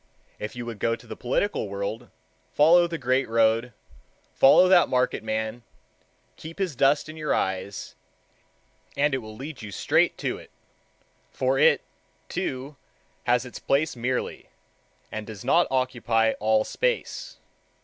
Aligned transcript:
If 0.39 0.55
you 0.55 0.65
would 0.65 0.79
go 0.79 0.95
to 0.95 1.05
the 1.05 1.15
political 1.15 1.69
world, 1.69 2.09
follow 2.53 2.87
the 2.87 2.97
great 2.97 3.29
road,—follow 3.29 4.67
that 4.67 4.89
market 4.89 5.23
man, 5.23 5.61
keep 6.37 6.57
his 6.57 6.75
dust 6.75 7.07
in 7.07 7.17
your 7.17 7.35
eyes, 7.35 7.93
and 8.97 9.13
it 9.13 9.19
will 9.19 9.35
lead 9.35 9.61
you 9.61 9.69
straight 9.71 10.17
to 10.17 10.39
it; 10.39 10.49
for 11.29 11.59
it, 11.59 11.81
too, 12.29 12.77
has 13.25 13.45
its 13.45 13.59
place 13.59 13.95
merely, 13.95 14.47
and 15.11 15.27
does 15.27 15.45
not 15.45 15.67
occupy 15.69 16.31
all 16.39 16.63
space. 16.63 17.37